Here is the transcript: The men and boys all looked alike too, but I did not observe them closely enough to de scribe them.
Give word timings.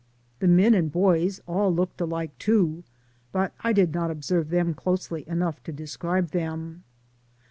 The 0.39 0.47
men 0.47 0.73
and 0.73 0.91
boys 0.91 1.41
all 1.45 1.71
looked 1.71 2.01
alike 2.01 2.35
too, 2.39 2.83
but 3.31 3.53
I 3.59 3.71
did 3.71 3.93
not 3.93 4.09
observe 4.09 4.49
them 4.49 4.73
closely 4.73 5.29
enough 5.29 5.61
to 5.65 5.71
de 5.71 5.85
scribe 5.85 6.31
them. 6.31 6.83